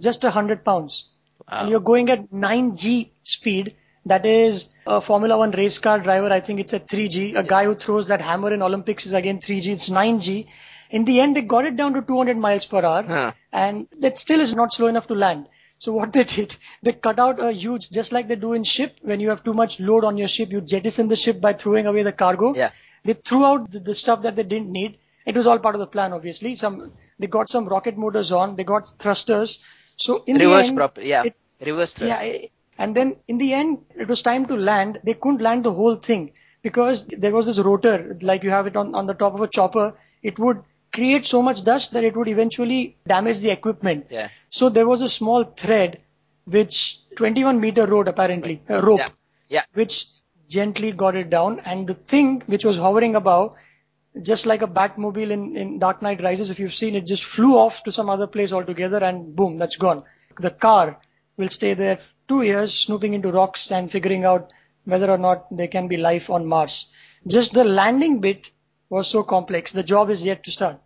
Just 0.00 0.24
a 0.24 0.28
100 0.28 0.64
pounds. 0.64 1.08
Wow. 1.50 1.60
And 1.60 1.70
you're 1.70 1.80
going 1.80 2.10
at 2.10 2.30
9G 2.30 3.10
speed. 3.22 3.76
That 4.06 4.24
is 4.24 4.68
a 4.86 5.00
Formula 5.00 5.36
One 5.36 5.50
race 5.50 5.78
car 5.78 5.98
driver. 5.98 6.32
I 6.32 6.40
think 6.40 6.60
it's 6.60 6.72
at 6.72 6.88
3G. 6.88 7.36
A 7.36 7.42
guy 7.42 7.64
who 7.64 7.74
throws 7.74 8.08
that 8.08 8.20
hammer 8.20 8.52
in 8.52 8.62
Olympics 8.62 9.06
is 9.06 9.12
again 9.12 9.40
3G. 9.40 9.66
It's 9.66 9.88
9G. 9.88 10.46
In 10.90 11.04
the 11.04 11.20
end, 11.20 11.36
they 11.36 11.42
got 11.42 11.66
it 11.66 11.76
down 11.76 11.94
to 11.94 12.02
200 12.02 12.36
miles 12.36 12.66
per 12.66 12.84
hour. 12.84 13.02
Huh. 13.02 13.32
And 13.52 13.86
that 14.00 14.18
still 14.18 14.40
is 14.40 14.54
not 14.54 14.72
slow 14.72 14.88
enough 14.88 15.06
to 15.08 15.14
land. 15.14 15.46
So 15.78 15.92
what 15.98 16.12
they 16.12 16.24
did, 16.24 16.56
they 16.82 16.92
cut 16.92 17.18
out 17.18 17.42
a 17.42 17.52
huge, 17.52 17.90
just 17.90 18.12
like 18.12 18.28
they 18.28 18.36
do 18.36 18.52
in 18.54 18.64
ship, 18.64 18.96
when 19.02 19.20
you 19.20 19.28
have 19.30 19.44
too 19.44 19.54
much 19.54 19.80
load 19.80 20.04
on 20.04 20.16
your 20.16 20.28
ship, 20.28 20.50
you 20.50 20.60
jettison 20.60 21.08
the 21.08 21.16
ship 21.16 21.40
by 21.40 21.52
throwing 21.52 21.86
away 21.86 22.02
the 22.02 22.12
cargo. 22.12 22.54
Yeah. 22.54 22.70
They 23.04 23.14
threw 23.14 23.44
out 23.44 23.70
the, 23.70 23.80
the 23.80 23.94
stuff 23.94 24.22
that 24.22 24.36
they 24.36 24.42
didn't 24.42 24.70
need. 24.70 24.98
It 25.26 25.36
was 25.36 25.46
all 25.46 25.58
part 25.58 25.74
of 25.74 25.80
the 25.80 25.86
plan, 25.86 26.12
obviously. 26.12 26.54
Some, 26.54 26.92
they 27.18 27.26
got 27.26 27.50
some 27.50 27.66
rocket 27.66 27.96
motors 27.96 28.32
on, 28.32 28.56
they 28.56 28.64
got 28.64 28.98
thrusters. 28.98 29.58
So 30.06 30.22
in 30.26 30.36
reverse 30.38 30.62
the 30.66 30.68
end, 30.68 30.76
prop, 30.76 30.98
yeah, 31.12 31.22
it- 31.24 31.36
reverse 31.70 31.92
thrust. 31.94 32.08
yeah, 32.22 32.38
and 32.78 32.96
then 32.96 33.16
in 33.28 33.38
the 33.38 33.52
end, 33.54 33.78
it 34.04 34.08
was 34.08 34.22
time 34.22 34.46
to 34.46 34.56
land. 34.56 34.98
They 35.04 35.14
couldn't 35.14 35.42
land 35.46 35.64
the 35.64 35.72
whole 35.72 35.96
thing 35.96 36.30
because 36.62 37.06
there 37.24 37.32
was 37.32 37.46
this 37.46 37.58
rotor, 37.58 38.16
like 38.22 38.42
you 38.42 38.50
have 38.50 38.66
it 38.66 38.76
on, 38.76 38.94
on 38.94 39.06
the 39.06 39.14
top 39.22 39.34
of 39.34 39.42
a 39.42 39.48
chopper. 39.48 39.86
It 40.22 40.38
would 40.38 40.62
create 40.92 41.24
so 41.24 41.42
much 41.42 41.62
dust 41.64 41.92
that 41.92 42.04
it 42.04 42.16
would 42.16 42.28
eventually 42.28 42.96
damage 43.06 43.40
the 43.40 43.50
equipment. 43.50 44.06
Yeah. 44.10 44.28
So 44.48 44.68
there 44.70 44.86
was 44.86 45.02
a 45.02 45.08
small 45.08 45.44
thread, 45.44 46.00
which 46.44 46.98
21 47.16 47.60
meter 47.60 47.86
road 47.86 48.08
apparently, 48.08 48.62
uh, 48.70 48.80
rope, 48.82 48.98
Yeah. 49.00 49.08
Yeah. 49.48 49.62
which 49.74 50.06
gently 50.48 50.92
got 50.92 51.14
it 51.16 51.30
down. 51.30 51.60
And 51.60 51.86
the 51.86 51.94
thing 52.14 52.42
which 52.46 52.64
was 52.64 52.76
hovering 52.78 53.14
above, 53.16 53.52
just 54.22 54.46
like 54.46 54.62
a 54.62 54.66
Batmobile 54.66 55.30
in, 55.30 55.56
in 55.56 55.78
Dark 55.78 56.02
Knight 56.02 56.22
Rises, 56.22 56.50
if 56.50 56.58
you've 56.58 56.74
seen 56.74 56.96
it, 56.96 57.06
just 57.06 57.24
flew 57.24 57.56
off 57.56 57.82
to 57.84 57.92
some 57.92 58.10
other 58.10 58.26
place 58.26 58.52
altogether 58.52 58.98
and 58.98 59.34
boom, 59.34 59.58
that's 59.58 59.76
gone. 59.76 60.04
The 60.38 60.50
car 60.50 61.00
will 61.36 61.48
stay 61.48 61.74
there 61.74 61.98
two 62.28 62.42
years 62.42 62.74
snooping 62.74 63.14
into 63.14 63.32
rocks 63.32 63.70
and 63.70 63.90
figuring 63.90 64.24
out 64.24 64.52
whether 64.84 65.10
or 65.10 65.18
not 65.18 65.46
there 65.56 65.68
can 65.68 65.88
be 65.88 65.96
life 65.96 66.30
on 66.30 66.46
Mars. 66.46 66.88
Just 67.26 67.52
the 67.52 67.64
landing 67.64 68.20
bit 68.20 68.50
was 68.88 69.08
so 69.08 69.22
complex. 69.22 69.72
The 69.72 69.82
job 69.82 70.10
is 70.10 70.24
yet 70.24 70.44
to 70.44 70.50
start. 70.50 70.80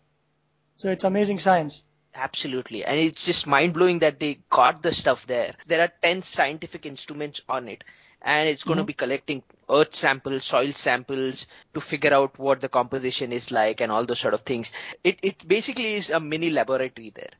So 0.74 0.90
it's 0.90 1.04
amazing 1.04 1.38
science. 1.38 1.82
Absolutely. 2.14 2.84
And 2.84 2.98
it's 2.98 3.26
just 3.26 3.46
mind 3.46 3.74
blowing 3.74 3.98
that 4.00 4.18
they 4.20 4.38
got 4.50 4.82
the 4.82 4.92
stuff 4.92 5.26
there. 5.26 5.54
There 5.66 5.80
are 5.80 5.92
10 6.02 6.22
scientific 6.22 6.86
instruments 6.86 7.40
on 7.48 7.68
it. 7.68 7.84
And 8.22 8.48
it's 8.48 8.64
going 8.64 8.78
to 8.78 8.84
Mhm. 8.84 8.86
be 8.86 8.92
collecting 8.94 9.42
earth 9.68 9.94
samples, 9.94 10.44
soil 10.44 10.72
samples 10.72 11.46
to 11.74 11.80
figure 11.80 12.14
out 12.14 12.38
what 12.38 12.60
the 12.60 12.68
composition 12.68 13.32
is 13.32 13.50
like 13.50 13.80
and 13.80 13.92
all 13.92 14.06
those 14.06 14.20
sort 14.20 14.34
of 14.34 14.42
things. 14.42 14.70
It, 15.02 15.18
it 15.22 15.46
basically 15.46 15.94
is 15.94 16.10
a 16.10 16.20
mini 16.20 16.50
laboratory 16.50 17.10
there, 17.10 17.32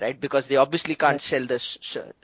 right? 0.00 0.18
Because 0.18 0.46
they 0.48 0.56
obviously 0.56 0.96
can't 0.96 1.20
sell 1.20 1.46
the 1.46 1.58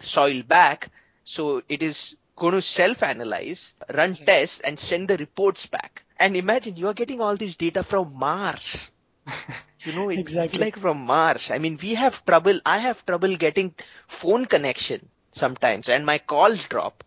soil 0.00 0.42
back. 0.42 0.90
So 1.24 1.62
it 1.68 1.82
is 1.82 2.16
going 2.36 2.54
to 2.54 2.62
self-analyze, 2.62 3.74
run 3.94 4.16
tests 4.16 4.60
and 4.60 4.78
send 4.80 5.08
the 5.08 5.16
reports 5.18 5.66
back. 5.66 6.02
And 6.18 6.36
imagine 6.36 6.76
you're 6.76 6.94
getting 6.94 7.20
all 7.20 7.36
this 7.36 7.54
data 7.54 7.82
from 7.84 8.14
Mars. 8.18 8.90
You 9.88 9.94
know, 9.94 10.10
it's 10.10 10.20
Exactly. 10.20 10.60
like 10.60 10.78
from 10.78 10.98
Mars. 11.06 11.50
I 11.50 11.58
mean, 11.58 11.78
we 11.82 11.94
have 11.94 12.24
trouble. 12.26 12.60
I 12.66 12.78
have 12.78 13.06
trouble 13.06 13.36
getting 13.36 13.74
phone 14.06 14.44
connection 14.44 15.08
sometimes, 15.32 15.88
and 15.88 16.04
my 16.04 16.18
calls 16.18 16.64
drop, 16.64 17.04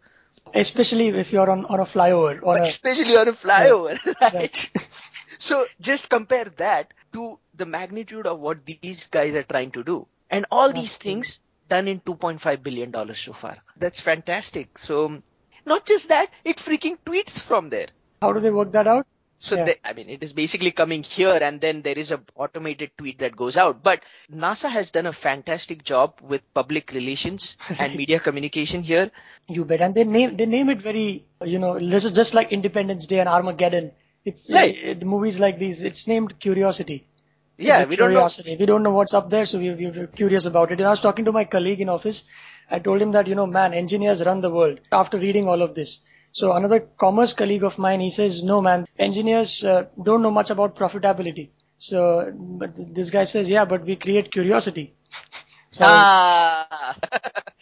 Especially 0.53 1.09
if 1.09 1.31
you're 1.31 1.49
on, 1.49 1.65
on 1.65 1.79
a 1.79 1.85
flyover 1.85 2.39
or 2.41 2.57
a, 2.57 2.63
especially 2.63 3.15
on 3.17 3.27
a 3.27 3.33
flyover. 3.33 3.99
Right? 4.33 4.33
right. 4.33 4.71
So 5.39 5.67
just 5.79 6.09
compare 6.09 6.45
that 6.57 6.93
to 7.13 7.39
the 7.55 7.65
magnitude 7.65 8.27
of 8.27 8.39
what 8.39 8.65
these 8.65 9.05
guys 9.07 9.35
are 9.35 9.43
trying 9.43 9.71
to 9.71 9.83
do, 9.83 10.07
and 10.29 10.45
all 10.51 10.73
these 10.73 10.97
things 10.97 11.39
done 11.69 11.87
in 11.87 11.99
2.5 12.01 12.63
billion 12.63 12.91
dollars 12.91 13.19
so 13.19 13.33
far. 13.33 13.57
That's 13.77 13.99
fantastic. 13.99 14.77
So, 14.79 15.21
not 15.65 15.85
just 15.85 16.09
that, 16.09 16.31
it 16.43 16.57
freaking 16.57 16.97
tweets 17.05 17.39
from 17.39 17.69
there. 17.69 17.89
How 18.21 18.33
do 18.33 18.39
they 18.39 18.51
work 18.51 18.71
that 18.73 18.87
out? 18.87 19.07
So 19.41 19.55
Yeah. 19.55 19.65
they, 19.65 19.75
I 19.83 19.93
mean, 19.93 20.09
it 20.09 20.23
is 20.23 20.33
basically 20.33 20.71
coming 20.71 21.03
here 21.03 21.37
and 21.41 21.59
then 21.59 21.81
there 21.81 21.97
is 21.97 22.11
a 22.11 22.21
automated 22.35 22.91
tweet 22.97 23.19
that 23.19 23.35
goes 23.35 23.57
out. 23.57 23.83
But 23.83 24.03
NASA 24.31 24.69
has 24.69 24.91
done 24.91 25.07
a 25.07 25.13
fantastic 25.13 25.83
job 25.83 26.19
with 26.21 26.41
public 26.53 26.91
relations 26.93 27.57
and 27.79 27.95
media 27.95 28.19
communication 28.19 28.83
here. 28.83 29.11
You 29.49 29.65
bet. 29.65 29.81
And 29.81 29.95
they 29.95 30.03
name 30.05 30.37
they 30.37 30.45
name 30.45 30.69
it 30.69 30.81
very 30.81 31.25
you 31.43 31.59
know 31.59 31.77
this 31.79 32.05
is 32.05 32.13
just 32.13 32.33
like 32.33 32.51
Independence 32.51 33.07
Day 33.07 33.19
and 33.19 33.29
Armageddon. 33.29 33.91
It's 34.25 34.49
Right. 34.49 34.77
uh, 34.89 34.93
the 34.93 35.05
movies 35.05 35.39
like 35.39 35.59
these. 35.59 35.83
It's 35.83 36.07
named 36.07 36.39
Curiosity. 36.39 37.07
Yeah, 37.57 37.81
It's 37.81 37.89
we 37.89 37.95
don't 37.95 38.13
know. 38.13 38.19
curiosity. 38.19 38.57
We 38.59 38.65
don't 38.65 38.83
know 38.83 38.91
what's 38.91 39.13
up 39.13 39.29
there, 39.29 39.45
so 39.45 39.59
we, 39.59 39.71
we, 39.73 39.89
we're 39.91 40.07
curious 40.07 40.45
about 40.45 40.71
it. 40.71 40.79
And 40.79 40.87
I 40.87 40.91
was 40.91 41.01
talking 41.01 41.25
to 41.25 41.31
my 41.31 41.45
colleague 41.45 41.81
in 41.81 41.89
office. 41.89 42.23
I 42.69 42.79
told 42.79 43.01
him 43.01 43.11
that 43.11 43.27
you 43.27 43.35
know, 43.35 43.45
man, 43.45 43.73
engineers 43.73 44.23
run 44.23 44.41
the 44.41 44.49
world. 44.49 44.79
After 44.91 45.17
reading 45.19 45.47
all 45.49 45.61
of 45.61 45.75
this. 45.75 45.99
So 46.31 46.53
another 46.53 46.79
commerce 46.79 47.33
colleague 47.33 47.63
of 47.63 47.77
mine, 47.77 47.99
he 48.01 48.09
says, 48.09 48.43
no 48.43 48.61
man, 48.61 48.85
engineers 48.97 49.63
uh, 49.63 49.85
don't 50.01 50.21
know 50.21 50.31
much 50.31 50.49
about 50.49 50.75
profitability. 50.75 51.49
So, 51.77 52.31
but 52.35 52.71
this 52.93 53.09
guy 53.09 53.23
says, 53.25 53.49
yeah, 53.49 53.65
but 53.65 53.83
we 53.85 53.95
create 53.95 54.31
curiosity. 54.31 54.95
So, 55.73 55.85
Ah. 55.85 56.95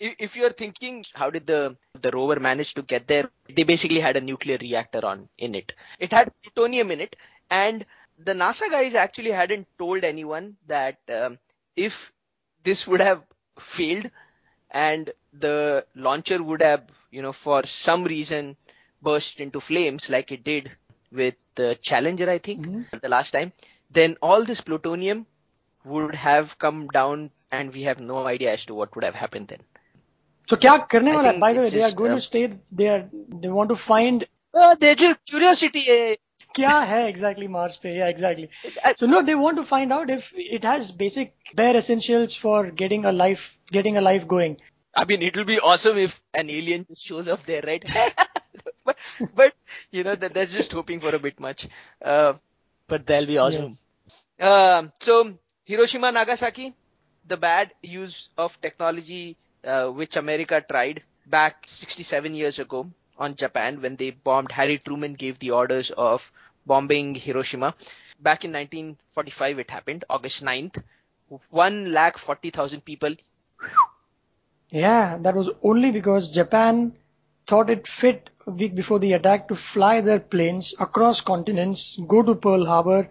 if 0.00 0.14
if 0.18 0.36
you're 0.36 0.52
thinking, 0.52 1.04
how 1.14 1.30
did 1.30 1.46
the 1.46 1.76
the 2.00 2.10
rover 2.10 2.38
manage 2.40 2.74
to 2.74 2.82
get 2.82 3.06
there? 3.08 3.30
They 3.48 3.64
basically 3.64 4.00
had 4.00 4.16
a 4.16 4.20
nuclear 4.20 4.58
reactor 4.60 5.04
on 5.04 5.28
in 5.38 5.54
it. 5.54 5.72
It 5.98 6.12
had 6.12 6.32
plutonium 6.42 6.90
in 6.90 7.00
it, 7.00 7.16
and 7.50 7.84
the 8.18 8.32
NASA 8.32 8.70
guys 8.70 8.94
actually 8.94 9.30
hadn't 9.30 9.68
told 9.78 10.04
anyone 10.04 10.56
that 10.66 10.98
um, 11.12 11.38
if 11.76 12.12
this 12.64 12.86
would 12.86 13.00
have 13.00 13.22
failed 13.58 14.10
and 14.70 15.10
the 15.32 15.86
launcher 15.94 16.42
would 16.42 16.62
have, 16.62 16.84
you 17.11 17.21
know, 17.21 17.33
for 17.33 17.65
some 17.65 18.03
reason 18.03 18.55
burst 19.01 19.39
into 19.39 19.59
flames 19.59 20.09
like 20.09 20.31
it 20.31 20.43
did 20.43 20.71
with 21.11 21.35
the 21.55 21.77
Challenger, 21.81 22.29
I 22.29 22.37
think, 22.39 22.65
Mhm. 22.67 23.01
the 23.01 23.09
last 23.09 23.31
time, 23.31 23.53
then 23.91 24.17
all 24.21 24.43
this 24.43 24.61
plutonium 24.61 25.25
would 25.85 26.15
have 26.15 26.57
come 26.59 26.87
down 26.87 27.31
and 27.51 27.73
we 27.73 27.83
have 27.83 27.99
no 27.99 28.25
idea 28.27 28.53
as 28.53 28.65
to 28.65 28.75
what 28.75 28.95
would 28.95 29.05
have 29.05 29.15
happened 29.15 29.47
then. 29.47 29.61
so 30.49 30.55
क्या 30.63 30.75
करने 30.91 31.11
I 31.11 31.15
वाला 31.15 31.29
है? 31.29 31.33
think 31.33 31.41
By 31.45 31.53
the 31.53 31.59
way, 31.59 31.67
it's 31.67 31.75
they 31.75 31.81
are 31.81 31.89
just, 31.89 31.97
going 31.97 32.11
uh, 32.11 32.15
to 32.15 32.21
stay. 32.21 32.41
They 32.81 32.87
are. 32.95 33.09
They 33.45 33.49
want 33.57 33.69
to 33.69 33.75
find 33.75 34.25
Oh, 34.53 34.75
they're 34.81 34.95
just 34.95 35.19
curiosity. 35.31 35.83
eh? 35.95 36.15
क्या 36.55 36.77
है 36.91 36.99
exactly 37.09 37.47
Mars 37.55 37.75
पे? 37.83 37.93
Yeah, 37.97 38.11
exactly. 38.13 38.47
I- 38.89 38.93
So 39.01 39.09
no, 39.13 39.21
they 39.29 39.35
want 39.35 39.57
to 39.61 39.65
find 39.71 39.95
out 39.97 40.09
if 40.15 40.29
it 40.55 40.63
has 40.69 40.91
basic 41.01 41.33
bare 41.61 41.75
essentials 41.81 42.35
for 42.43 42.71
getting 42.83 43.05
a 43.05 43.11
life, 43.11 43.43
getting 43.77 43.97
a 43.97 44.01
life 44.01 44.27
going. 44.35 44.55
I 44.94 45.04
mean, 45.04 45.22
it'll 45.22 45.44
be 45.44 45.58
awesome 45.60 45.98
if 45.98 46.20
an 46.34 46.50
alien 46.50 46.86
just 46.86 47.04
shows 47.04 47.28
up 47.28 47.44
there, 47.44 47.62
right? 47.66 47.84
but, 48.84 48.96
but, 49.34 49.54
you 49.90 50.04
know, 50.04 50.14
that, 50.14 50.34
that's 50.34 50.52
just 50.52 50.72
hoping 50.72 51.00
for 51.00 51.14
a 51.14 51.18
bit 51.18 51.40
much. 51.40 51.68
Uh, 52.02 52.34
but 52.88 53.06
that'll 53.06 53.26
be 53.26 53.38
awesome. 53.38 53.68
Yes. 53.68 53.84
Um, 54.40 54.92
so 55.00 55.38
Hiroshima, 55.64 56.12
Nagasaki, 56.12 56.74
the 57.26 57.36
bad 57.36 57.72
use 57.82 58.28
of 58.36 58.60
technology 58.60 59.36
uh, 59.64 59.88
which 59.88 60.16
America 60.16 60.62
tried 60.68 61.02
back 61.26 61.64
67 61.66 62.34
years 62.34 62.58
ago 62.58 62.90
on 63.16 63.36
Japan 63.36 63.80
when 63.80 63.96
they 63.96 64.10
bombed. 64.10 64.52
Harry 64.52 64.78
Truman 64.78 65.14
gave 65.14 65.38
the 65.38 65.50
orders 65.52 65.90
of 65.92 66.30
bombing 66.66 67.14
Hiroshima. 67.14 67.74
Back 68.20 68.44
in 68.44 68.52
1945, 68.52 69.58
it 69.60 69.70
happened, 69.70 70.04
August 70.10 70.42
9th. 70.44 70.82
One 71.50 71.92
lakh 71.92 72.18
forty 72.18 72.50
thousand 72.50 72.84
people. 72.84 73.14
Yeah, 74.72 75.18
that 75.18 75.36
was 75.36 75.50
only 75.62 75.90
because 75.92 76.30
Japan 76.30 76.94
thought 77.46 77.70
it 77.70 77.86
fit 77.86 78.30
a 78.46 78.50
week 78.50 78.74
before 78.74 78.98
the 78.98 79.12
attack 79.12 79.48
to 79.48 79.54
fly 79.54 80.00
their 80.00 80.18
planes 80.18 80.74
across 80.80 81.20
continents, 81.20 81.96
go 82.08 82.22
to 82.22 82.34
Pearl 82.34 82.66
Harbor, 82.66 83.08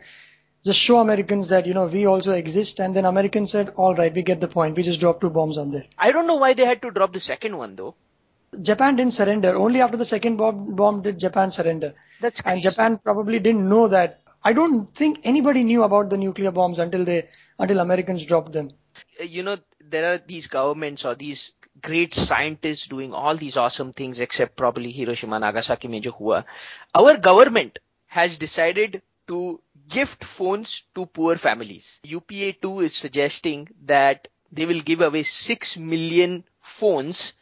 just 0.65 0.79
show 0.79 0.99
Americans 0.99 1.49
that, 1.49 1.65
you 1.67 1.73
know, 1.73 1.85
we 1.85 2.05
also 2.05 2.33
exist. 2.33 2.79
And 2.79 2.95
then 2.95 3.05
Americans 3.05 3.51
said, 3.51 3.73
all 3.77 3.95
right, 3.95 4.13
we 4.13 4.23
get 4.23 4.41
the 4.41 4.47
point. 4.47 4.75
We 4.75 4.83
just 4.83 4.99
dropped 4.99 5.21
two 5.21 5.29
bombs 5.29 5.57
on 5.57 5.71
there. 5.71 5.85
I 5.97 6.11
don't 6.11 6.27
know 6.27 6.35
why 6.35 6.53
they 6.53 6.65
had 6.65 6.81
to 6.81 6.91
drop 6.91 7.13
the 7.13 7.19
second 7.19 7.57
one 7.57 7.75
though. 7.75 7.95
Japan 8.61 8.95
didn't 8.97 9.13
surrender. 9.13 9.55
Only 9.55 9.81
after 9.81 9.97
the 9.97 10.05
second 10.05 10.37
bomb, 10.37 10.75
bomb 10.75 11.01
did 11.03 11.19
Japan 11.19 11.51
surrender. 11.51 11.93
That's 12.19 12.41
crazy. 12.41 12.53
And. 12.55 12.63
Japan 12.63 12.97
probably 12.97 13.39
didn't 13.39 13.69
know 13.69 13.87
that. 13.87 14.19
I 14.43 14.53
don't 14.53 14.93
think 14.95 15.19
anybody 15.24 15.63
knew 15.63 15.83
about 15.83 16.10
the 16.10 16.17
nuclear 16.17 16.51
bombs 16.51 16.79
until 16.79 17.05
they 17.05 17.29
until 17.60 17.79
Americans 17.79 18.25
dropped 18.25 18.53
them. 18.53 18.71
Uh, 19.19 19.24
you 19.24 19.43
know, 19.43 19.57
there 19.79 20.13
are 20.13 20.17
these 20.17 20.48
governments 20.48 21.05
or 21.05 21.13
these 21.15 21.51
great 21.81 22.15
scientists 22.15 22.88
doing 22.88 23.13
all 23.13 23.36
these 23.36 23.55
awesome 23.55 23.93
things 23.93 24.19
except 24.19 24.57
probably 24.57 24.91
Hiroshima 24.91 25.39
Nagasaki 25.39 25.88
mein 25.88 26.01
jo 26.01 26.12
hua. 26.12 26.45
Our 26.95 27.17
government 27.17 27.79
has 28.07 28.38
decided 28.38 29.01
to 29.27 29.62
gift 29.88 30.24
phones 30.24 30.83
to 30.95 31.05
poor 31.05 31.38
families. 31.38 32.00
UPA2 32.05 32.83
is 32.83 32.95
suggesting 32.95 33.69
that 33.86 34.27
they 34.51 34.65
will 34.65 34.81
give 34.81 35.01
away 35.01 35.24
6 35.24 35.77
million 35.77 36.43
phones 36.62 37.33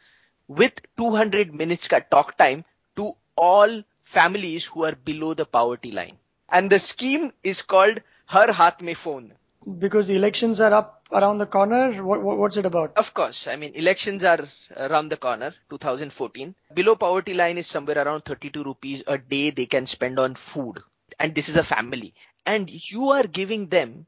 with 0.48 0.80
200 0.98 1.54
minutes 1.54 1.88
ka 1.88 2.00
talk 2.00 2.36
time 2.36 2.64
to 2.96 3.14
all 3.36 3.82
families 4.04 4.66
who 4.66 4.84
are 4.84 4.94
below 4.94 5.34
the 5.34 5.46
poverty 5.46 5.92
line. 5.92 6.18
And 6.50 6.70
the 6.70 6.78
scheme 6.78 7.32
is 7.42 7.62
called 7.62 8.00
Har 8.26 8.48
Haath 8.48 8.80
Mein 8.80 8.94
Phone. 8.94 9.32
Because 9.78 10.08
the 10.08 10.16
elections 10.16 10.60
are 10.60 10.72
up 10.72 11.06
around 11.12 11.38
the 11.38 11.46
corner. 11.46 12.02
What, 12.02 12.22
what, 12.22 12.38
what's 12.38 12.56
it 12.56 12.66
about? 12.66 12.96
Of 12.96 13.12
course. 13.14 13.46
I 13.46 13.56
mean, 13.56 13.72
elections 13.74 14.24
are 14.24 14.48
around 14.76 15.10
the 15.10 15.16
corner, 15.16 15.54
2014. 15.70 16.54
Below 16.74 16.96
poverty 16.96 17.34
line 17.34 17.58
is 17.58 17.66
somewhere 17.66 17.98
around 17.98 18.22
32 18.22 18.64
rupees 18.64 19.02
a 19.06 19.18
day 19.18 19.50
they 19.50 19.66
can 19.66 19.86
spend 19.86 20.18
on 20.18 20.34
food. 20.34 20.80
And 21.18 21.34
this 21.34 21.48
is 21.48 21.56
a 21.56 21.64
family. 21.64 22.14
And 22.46 22.70
you 22.70 23.10
are 23.10 23.24
giving 23.24 23.68
them 23.68 24.06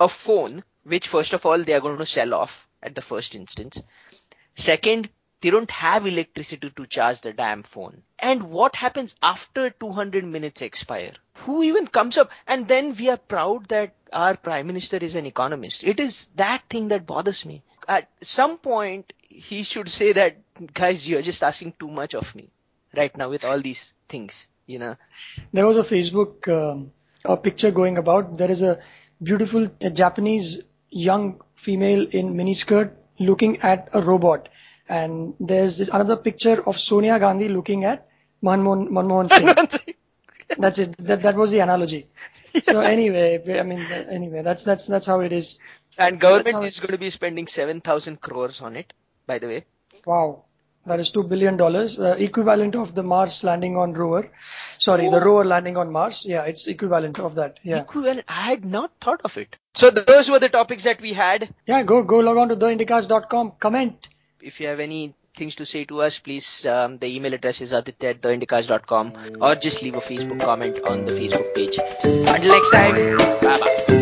a 0.00 0.08
phone, 0.08 0.64
which 0.84 1.08
first 1.08 1.32
of 1.32 1.44
all, 1.44 1.62
they 1.62 1.74
are 1.74 1.80
going 1.80 1.98
to 1.98 2.06
sell 2.06 2.34
off 2.34 2.66
at 2.82 2.94
the 2.94 3.02
first 3.02 3.34
instance. 3.34 3.78
Second, 4.56 5.10
they 5.40 5.50
don't 5.50 5.70
have 5.70 6.06
electricity 6.06 6.70
to 6.70 6.86
charge 6.86 7.20
the 7.20 7.32
damn 7.32 7.62
phone. 7.62 8.02
And 8.18 8.44
what 8.44 8.74
happens 8.74 9.14
after 9.22 9.70
200 9.70 10.24
minutes 10.24 10.62
expire? 10.62 11.12
Who 11.44 11.62
even 11.62 11.86
comes 11.86 12.16
up? 12.18 12.30
And 12.46 12.68
then 12.68 12.94
we 12.96 13.08
are 13.10 13.16
proud 13.16 13.68
that 13.68 13.94
our 14.12 14.36
prime 14.36 14.66
minister 14.66 14.96
is 14.98 15.14
an 15.14 15.26
economist. 15.26 15.84
It 15.84 16.00
is 16.00 16.26
that 16.36 16.62
thing 16.70 16.88
that 16.88 17.06
bothers 17.06 17.44
me. 17.44 17.62
At 17.86 18.08
some 18.22 18.58
point, 18.58 19.12
he 19.22 19.62
should 19.62 19.88
say 19.88 20.12
that, 20.12 20.36
guys, 20.74 21.08
you're 21.08 21.22
just 21.22 21.42
asking 21.42 21.74
too 21.78 21.88
much 21.90 22.14
of 22.14 22.34
me 22.34 22.50
right 22.96 23.16
now 23.16 23.30
with 23.30 23.44
all 23.44 23.60
these 23.60 23.92
things, 24.08 24.46
you 24.66 24.78
know. 24.78 24.96
There 25.52 25.66
was 25.66 25.76
a 25.76 25.82
Facebook 25.82 26.48
um, 26.48 26.92
a 27.24 27.36
picture 27.36 27.70
going 27.70 27.98
about. 27.98 28.36
There 28.38 28.50
is 28.50 28.62
a 28.62 28.80
beautiful 29.22 29.66
Japanese 29.92 30.62
young 30.90 31.40
female 31.54 32.06
in 32.10 32.34
miniskirt 32.34 32.92
looking 33.18 33.60
at 33.62 33.88
a 33.92 34.00
robot 34.00 34.48
and 34.88 35.34
there's 35.40 35.78
this 35.78 35.88
another 35.88 36.16
picture 36.16 36.66
of 36.66 36.78
Sonia 36.80 37.18
Gandhi 37.18 37.48
looking 37.48 37.84
at 37.84 38.06
Manmohan, 38.42 38.88
Manmohan 38.88 39.30
Singh. 39.30 39.94
That's 40.56 40.78
it. 40.78 40.96
That 40.98 41.22
that 41.22 41.36
was 41.36 41.50
the 41.50 41.60
analogy. 41.60 42.06
Yeah. 42.54 42.60
So 42.64 42.80
anyway, 42.80 43.58
I 43.58 43.62
mean, 43.62 43.80
anyway, 44.10 44.42
that's 44.42 44.64
that's 44.64 44.86
that's 44.86 45.06
how 45.06 45.20
it 45.20 45.32
is. 45.32 45.58
And 45.98 46.18
government 46.18 46.64
is 46.64 46.80
going 46.80 46.92
to 46.92 46.98
be 46.98 47.10
spending 47.10 47.46
seven 47.46 47.80
thousand 47.80 48.20
crores 48.20 48.60
on 48.62 48.74
it. 48.74 48.94
By 49.26 49.38
the 49.38 49.48
way. 49.48 49.64
Wow, 50.06 50.44
that 50.86 50.98
is 50.98 51.10
two 51.10 51.22
billion 51.22 51.56
dollars, 51.56 51.98
uh, 52.00 52.16
equivalent 52.18 52.74
of 52.74 52.94
the 52.94 53.02
Mars 53.02 53.44
landing 53.44 53.76
on 53.76 53.92
rover. 53.92 54.30
Sorry, 54.78 55.08
the 55.08 55.20
rover 55.20 55.44
landing 55.44 55.76
on 55.76 55.92
Mars. 55.92 56.24
Yeah, 56.24 56.44
it's 56.44 56.66
equivalent 56.66 57.18
of 57.18 57.34
that. 57.34 57.58
Yeah. 57.62 57.80
Equivalent. 57.80 58.24
I 58.28 58.42
had 58.42 58.64
not 58.64 58.92
thought 59.00 59.20
of 59.24 59.36
it. 59.36 59.56
So 59.74 59.90
those 59.90 60.30
were 60.30 60.38
the 60.38 60.48
topics 60.48 60.84
that 60.84 61.00
we 61.02 61.12
had. 61.12 61.54
Yeah, 61.66 61.82
go 61.82 62.02
go 62.02 62.20
log 62.20 62.38
on 62.38 62.48
to 62.48 62.56
theindycast.com. 62.56 63.52
Comment 63.60 64.08
if 64.40 64.60
you 64.60 64.68
have 64.68 64.80
any 64.80 65.14
things 65.38 65.54
to 65.56 65.66
say 65.66 65.84
to 65.84 66.02
us, 66.02 66.18
please, 66.18 66.66
um, 66.66 66.98
the 66.98 67.06
email 67.06 67.32
address 67.32 67.60
is 67.60 67.72
aditya 67.72 68.10
at 68.10 68.20
theindycast.com 68.20 69.38
or 69.40 69.54
just 69.54 69.82
leave 69.82 69.94
a 69.94 70.00
Facebook 70.00 70.40
comment 70.40 70.80
on 70.84 71.04
the 71.04 71.12
Facebook 71.12 71.54
page. 71.54 71.78
Until 72.04 72.52
next 72.52 72.70
time, 72.70 73.16
bye 73.40 73.58
bye. 73.58 73.97